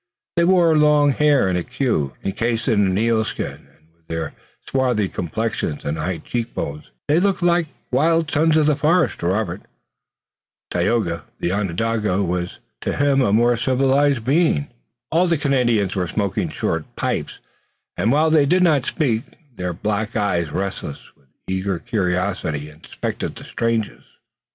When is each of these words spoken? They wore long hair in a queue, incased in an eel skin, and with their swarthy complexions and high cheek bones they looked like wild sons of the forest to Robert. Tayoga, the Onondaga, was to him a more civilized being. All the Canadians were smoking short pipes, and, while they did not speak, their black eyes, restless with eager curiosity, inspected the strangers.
They 0.35 0.45
wore 0.45 0.75
long 0.75 1.11
hair 1.11 1.47
in 1.47 1.55
a 1.55 1.63
queue, 1.63 2.13
incased 2.23 2.67
in 2.67 2.87
an 2.87 2.97
eel 2.97 3.23
skin, 3.23 3.67
and 3.77 3.87
with 3.95 4.07
their 4.07 4.33
swarthy 4.67 5.07
complexions 5.07 5.85
and 5.85 5.99
high 5.99 6.17
cheek 6.17 6.55
bones 6.55 6.89
they 7.07 7.19
looked 7.19 7.43
like 7.43 7.67
wild 7.91 8.31
sons 8.31 8.57
of 8.57 8.65
the 8.65 8.75
forest 8.75 9.19
to 9.19 9.27
Robert. 9.27 9.61
Tayoga, 10.71 11.25
the 11.39 11.51
Onondaga, 11.51 12.23
was 12.23 12.57
to 12.81 12.95
him 12.97 13.21
a 13.21 13.31
more 13.31 13.55
civilized 13.57 14.25
being. 14.25 14.69
All 15.11 15.27
the 15.27 15.37
Canadians 15.37 15.95
were 15.95 16.07
smoking 16.07 16.49
short 16.49 16.95
pipes, 16.95 17.37
and, 17.95 18.11
while 18.11 18.31
they 18.31 18.47
did 18.47 18.63
not 18.63 18.85
speak, 18.85 19.23
their 19.55 19.71
black 19.71 20.15
eyes, 20.15 20.51
restless 20.51 21.15
with 21.15 21.27
eager 21.45 21.77
curiosity, 21.77 22.71
inspected 22.71 23.35
the 23.35 23.43
strangers. 23.43 24.03